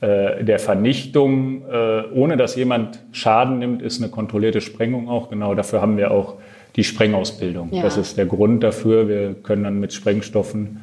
[0.00, 5.28] äh, der Vernichtung, äh, ohne dass jemand Schaden nimmt, ist eine kontrollierte Sprengung auch.
[5.30, 6.36] Genau dafür haben wir auch
[6.76, 7.72] die Sprengausbildung.
[7.72, 7.82] Ja.
[7.82, 9.08] Das ist der Grund dafür.
[9.08, 10.80] Wir können dann mit Sprengstoffen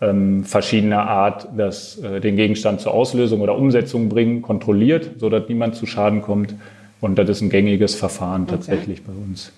[0.00, 5.76] ähm, verschiedener Art das, äh, den Gegenstand zur Auslösung oder Umsetzung bringen, kontrolliert, sodass niemand
[5.76, 6.54] zu Schaden kommt.
[7.00, 9.52] Und das ist ein gängiges Verfahren tatsächlich bei uns.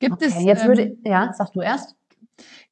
[0.00, 1.94] Gibt Okay, es jetzt ähm, würde, ja, sag du erst.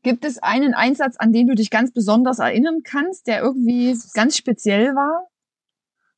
[0.02, 4.36] Gibt es einen Einsatz, an den du dich ganz besonders erinnern kannst, der irgendwie ganz
[4.36, 5.28] speziell war?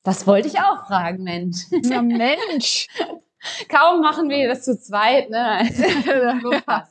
[0.02, 1.66] Das wollte ich auch fragen, Mensch.
[1.84, 2.88] Na Mensch,
[3.68, 5.62] Kaum machen wir das zu zweit, ne?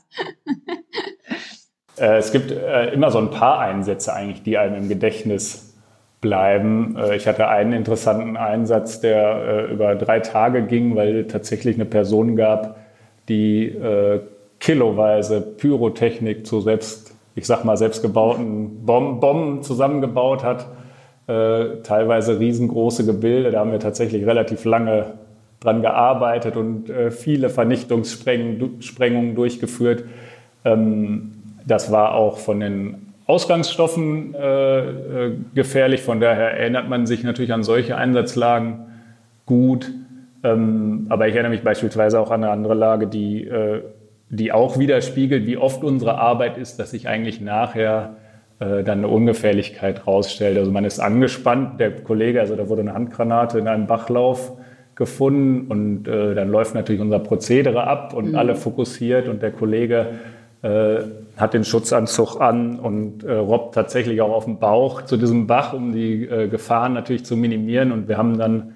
[1.98, 5.74] Äh, es gibt äh, immer so ein paar Einsätze eigentlich, die einem im Gedächtnis
[6.22, 6.98] bleiben.
[6.98, 12.36] Äh, ich hatte einen interessanten Einsatz, der über drei Tage ging, weil tatsächlich eine Person
[12.36, 12.78] gab,
[13.30, 13.76] die
[14.60, 20.68] kiloweise Pyrotechnik zu selbst, ich sag mal, selbstgebauten Bomben, Bomben zusammengebaut hat.
[21.26, 23.50] teilweise riesengroße Gebilde.
[23.50, 25.14] Da haben wir tatsächlich relativ lange
[25.66, 30.04] dran gearbeitet und viele Vernichtungssprengungen durchgeführt.
[30.64, 31.32] Ähm,
[31.66, 36.02] das war auch von den Ausgangsstoffen äh, äh, gefährlich.
[36.02, 38.86] Von daher erinnert man sich natürlich an solche Einsatzlagen
[39.46, 39.92] gut.
[40.44, 43.82] Ähm, aber ich erinnere mich beispielsweise auch an eine andere Lage, die, äh,
[44.30, 48.18] die auch widerspiegelt, wie oft unsere Arbeit ist, dass sich eigentlich nachher
[48.60, 50.60] äh, dann eine Ungefährlichkeit rausstellt.
[50.60, 54.54] Also man ist angespannt, der Kollege, also da wurde eine Handgranate in einem Bachlauf
[54.96, 58.36] gefunden und äh, dann läuft natürlich unser Prozedere ab und mhm.
[58.36, 60.08] alle fokussiert und der Kollege
[60.62, 61.04] äh,
[61.38, 65.74] hat den Schutzanzug an und äh, robbt tatsächlich auch auf dem Bauch zu diesem Bach,
[65.74, 67.92] um die äh, Gefahren natürlich zu minimieren.
[67.92, 68.74] Und wir haben dann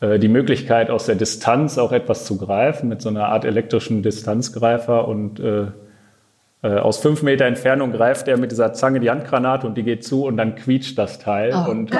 [0.00, 4.02] äh, die Möglichkeit, aus der Distanz auch etwas zu greifen mit so einer Art elektrischen
[4.02, 5.08] Distanzgreifer.
[5.08, 5.66] Und äh,
[6.62, 10.04] äh, aus fünf Meter Entfernung greift er mit dieser Zange die Handgranate und die geht
[10.04, 11.52] zu und dann quietscht das Teil.
[11.54, 11.70] Oh.
[11.70, 11.90] Und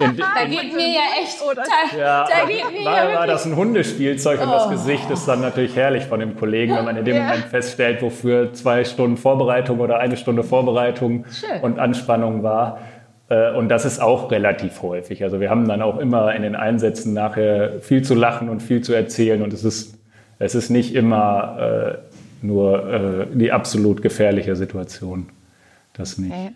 [0.00, 1.40] in, da geht mir ja echt.
[1.42, 1.64] Oder?
[1.98, 4.44] Ja, da geht mir war, ja war das ein Hundespielzeug oh.
[4.44, 4.70] und das oh.
[4.70, 7.22] Gesicht ist dann natürlich herrlich von dem Kollegen, wenn man in dem ja.
[7.22, 11.60] Moment feststellt, wofür zwei Stunden Vorbereitung oder eine Stunde Vorbereitung Schön.
[11.62, 12.78] und Anspannung war.
[13.28, 15.22] Äh, und das ist auch relativ häufig.
[15.22, 18.82] Also wir haben dann auch immer in den Einsätzen nachher viel zu lachen und viel
[18.82, 19.98] zu erzählen und es ist,
[20.38, 25.28] es ist nicht immer äh, nur äh, die absolut gefährliche Situation.
[25.92, 26.32] Das nicht.
[26.32, 26.52] Okay.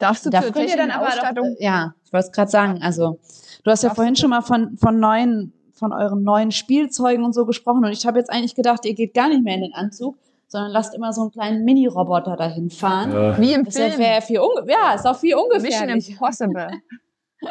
[0.00, 1.54] Darfst du ihr dann aber Ausstattung?
[1.54, 2.80] Doch, ja, ich wollte es gerade sagen.
[2.82, 3.20] Also
[3.62, 7.46] du hast ja vorhin schon mal von, von neuen, von euren neuen Spielzeugen und so
[7.46, 10.16] gesprochen und ich habe jetzt eigentlich gedacht, ihr geht gar nicht mehr in den Anzug,
[10.48, 13.12] sondern lasst immer so einen kleinen Mini-Roboter dahin fahren.
[13.12, 13.38] Ja.
[13.38, 14.00] Wie im Film.
[14.00, 15.94] Ja, viel ja, ist auch viel ungefährlich.
[15.94, 16.68] Mission Impossible.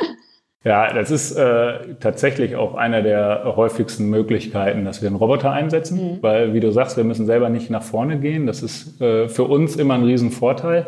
[0.66, 6.16] Ja, das ist äh, tatsächlich auch eine der häufigsten Möglichkeiten, dass wir einen Roboter einsetzen,
[6.16, 6.18] mhm.
[6.22, 8.46] weil, wie du sagst, wir müssen selber nicht nach vorne gehen.
[8.46, 10.86] Das ist äh, für uns immer ein Riesenvorteil.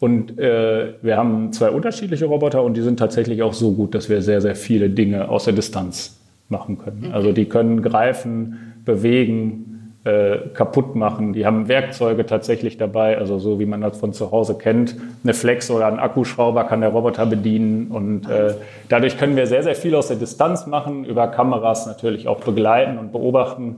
[0.00, 4.08] Und äh, wir haben zwei unterschiedliche Roboter und die sind tatsächlich auch so gut, dass
[4.08, 7.08] wir sehr, sehr viele Dinge aus der Distanz machen können.
[7.08, 7.14] Mhm.
[7.14, 9.70] Also die können greifen, bewegen,
[10.04, 11.34] äh, kaputt machen.
[11.34, 14.96] Die haben Werkzeuge tatsächlich dabei, also so wie man das von zu Hause kennt.
[15.22, 18.54] Eine Flex oder ein Akkuschrauber kann der Roboter bedienen und äh,
[18.88, 22.96] dadurch können wir sehr, sehr viel aus der Distanz machen, über Kameras natürlich auch begleiten
[22.96, 23.76] und beobachten.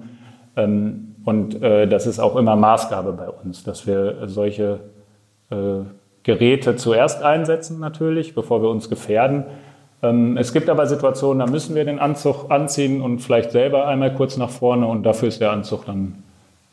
[0.57, 4.79] Ähm, und äh, das ist auch immer Maßgabe bei uns, dass wir solche
[5.51, 5.57] äh,
[6.23, 9.45] Geräte zuerst einsetzen natürlich, bevor wir uns gefährden.
[10.03, 14.15] Ähm, es gibt aber Situationen, da müssen wir den Anzug anziehen und vielleicht selber einmal
[14.15, 16.23] kurz nach vorne und dafür ist der Anzug dann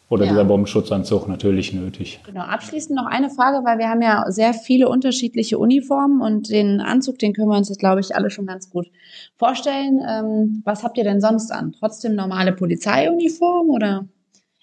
[0.10, 0.32] oder ja.
[0.32, 2.20] dieser Bombenschutzanzug natürlich nötig.
[2.26, 2.42] Genau.
[2.42, 7.20] Abschließend noch eine Frage, weil wir haben ja sehr viele unterschiedliche Uniformen und den Anzug,
[7.20, 8.88] den können wir uns jetzt, glaube ich, alle schon ganz gut
[9.38, 10.02] vorstellen.
[10.08, 11.76] Ähm, was habt ihr denn sonst an?
[11.78, 14.06] Trotzdem normale Polizeiuniform oder?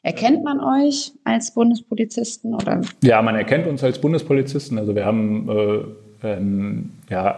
[0.06, 2.54] Erkennt man euch als Bundespolizisten?
[2.54, 2.80] Oder?
[3.02, 4.78] Ja, man erkennt uns als Bundespolizisten.
[4.78, 5.48] Also wir haben
[6.22, 7.36] äh, ähm, ja,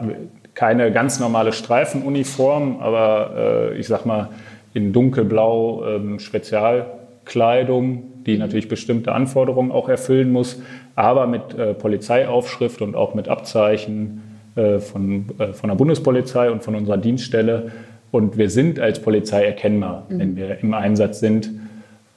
[0.53, 4.29] keine ganz normale Streifenuniform, aber äh, ich sag mal
[4.75, 8.41] in dunkelblau ähm, Spezialkleidung, die mhm.
[8.41, 10.61] natürlich bestimmte Anforderungen auch erfüllen muss,
[10.95, 14.21] aber mit äh, Polizeiaufschrift und auch mit Abzeichen
[14.57, 17.73] äh, von, äh, von der Bundespolizei und von unserer Dienststelle.
[18.11, 20.19] Und wir sind als Polizei erkennbar, mhm.
[20.19, 21.49] wenn wir im Einsatz sind.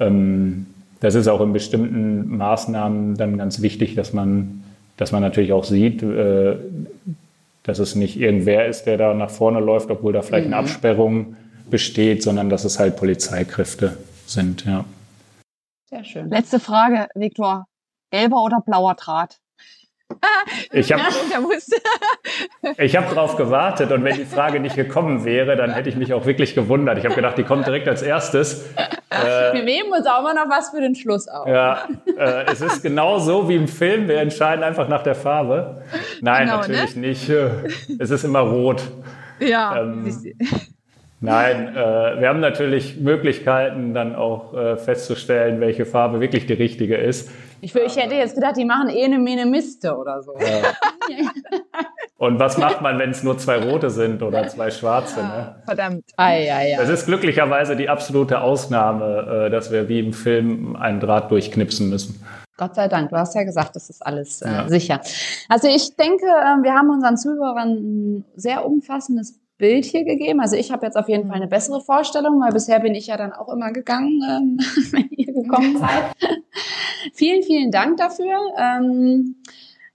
[0.01, 0.65] Ähm,
[0.99, 4.63] das ist auch in bestimmten Maßnahmen dann ganz wichtig, dass man,
[4.97, 6.57] dass man natürlich auch sieht, äh,
[7.63, 10.53] dass es nicht irgendwer ist, der da nach vorne läuft, obwohl da vielleicht mhm.
[10.53, 11.35] eine Absperrung
[11.69, 14.65] besteht, sondern dass es halt Polizeikräfte sind.
[14.65, 14.85] Ja.
[15.89, 16.29] Sehr schön.
[16.29, 17.65] Letzte Frage, Viktor.
[18.11, 19.40] Gelber oder blauer Draht?
[20.71, 21.03] Ich habe
[22.77, 26.13] ich hab drauf gewartet und wenn die Frage nicht gekommen wäre, dann hätte ich mich
[26.13, 26.97] auch wirklich gewundert.
[26.97, 28.69] Ich habe gedacht, die kommt direkt als erstes.
[29.09, 31.47] Äh, wir nehmen uns auch immer noch was für den Schluss auf.
[31.47, 34.07] Ja, äh, es ist genau so wie im Film.
[34.07, 35.83] Wir entscheiden einfach nach der Farbe.
[36.21, 37.07] Nein, genau, natürlich ne?
[37.07, 37.29] nicht.
[37.99, 38.83] Es ist immer rot.
[39.39, 39.81] Ja.
[39.81, 40.05] Ähm,
[41.23, 46.97] Nein, äh, wir haben natürlich Möglichkeiten, dann auch äh, festzustellen, welche Farbe wirklich die richtige
[46.97, 47.29] ist.
[47.61, 50.33] Ich, ich hätte jetzt gedacht, die machen eh eine Mene Miste oder so.
[50.39, 50.71] Ja.
[52.17, 55.21] Und was macht man, wenn es nur zwei rote sind oder zwei schwarze?
[55.21, 55.55] Ne?
[55.65, 56.03] Verdammt.
[56.17, 56.77] Ei, ei, ei.
[56.77, 61.89] Das ist glücklicherweise die absolute Ausnahme, äh, dass wir wie im Film einen Draht durchknipsen
[61.89, 62.23] müssen.
[62.57, 64.69] Gott sei Dank, du hast ja gesagt, das ist alles äh, ja.
[64.69, 65.01] sicher.
[65.49, 70.41] Also ich denke, äh, wir haben unseren Zuhörern ein sehr umfassendes Bild hier gegeben.
[70.41, 73.15] Also ich habe jetzt auf jeden Fall eine bessere Vorstellung, weil bisher bin ich ja
[73.15, 74.57] dann auch immer gegangen, ähm,
[74.91, 76.15] wenn ihr gekommen seid.
[77.13, 78.37] vielen, vielen Dank dafür.
[78.57, 79.35] Ähm,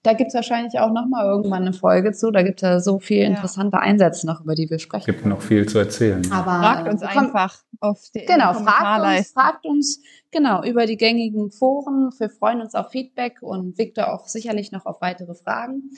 [0.07, 2.31] da gibt's wahrscheinlich auch noch mal irgendwann eine Folge zu.
[2.31, 5.11] Da gibt es ja so viele interessante Einsätze noch, über die wir sprechen.
[5.11, 6.22] Es gibt noch viel zu erzählen.
[6.31, 10.00] Aber fragt uns komm, einfach auf die Genau, fragt uns, fragt uns
[10.32, 12.10] genau über die gängigen Foren.
[12.18, 15.90] Wir freuen uns auf Feedback und Victor auch sicherlich noch auf weitere Fragen.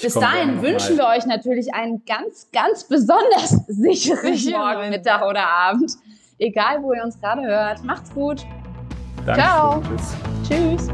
[0.00, 5.92] Bis dahin wünschen wir euch natürlich einen ganz, ganz besonders sicheren Morgen, Mittag oder Abend.
[6.38, 7.82] Egal, wo ihr uns gerade hört.
[7.84, 8.44] Macht's gut.
[9.24, 9.40] Danke.
[9.40, 9.82] Ciao.
[10.46, 10.88] Tschüss.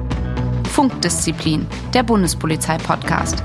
[0.70, 3.42] Funkdisziplin, der Bundespolizei-Podcast.